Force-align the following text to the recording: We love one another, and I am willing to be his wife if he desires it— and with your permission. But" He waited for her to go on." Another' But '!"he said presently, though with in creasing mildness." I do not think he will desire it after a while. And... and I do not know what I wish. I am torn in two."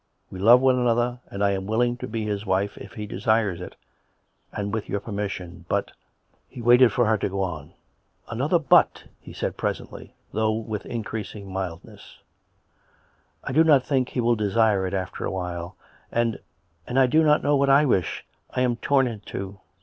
We 0.31 0.39
love 0.39 0.61
one 0.61 0.79
another, 0.79 1.19
and 1.29 1.43
I 1.43 1.51
am 1.51 1.67
willing 1.67 1.95
to 1.97 2.07
be 2.07 2.25
his 2.25 2.43
wife 2.43 2.75
if 2.79 2.93
he 2.93 3.05
desires 3.05 3.61
it— 3.61 3.75
and 4.51 4.73
with 4.73 4.89
your 4.89 4.99
permission. 4.99 5.63
But" 5.69 5.91
He 6.49 6.59
waited 6.59 6.91
for 6.91 7.05
her 7.05 7.19
to 7.19 7.29
go 7.29 7.43
on." 7.43 7.73
Another' 8.27 8.57
But 8.77 9.03
'!"he 9.21 9.31
said 9.31 9.57
presently, 9.57 10.15
though 10.33 10.53
with 10.53 10.87
in 10.87 11.03
creasing 11.03 11.53
mildness." 11.53 12.17
I 13.43 13.51
do 13.51 13.63
not 13.63 13.85
think 13.85 14.09
he 14.09 14.21
will 14.21 14.35
desire 14.35 14.87
it 14.87 14.95
after 14.95 15.23
a 15.23 15.29
while. 15.31 15.75
And... 16.11 16.39
and 16.87 16.97
I 16.97 17.05
do 17.05 17.21
not 17.23 17.43
know 17.43 17.55
what 17.55 17.69
I 17.69 17.85
wish. 17.85 18.25
I 18.55 18.61
am 18.61 18.77
torn 18.77 19.05
in 19.05 19.19
two." 19.19 19.59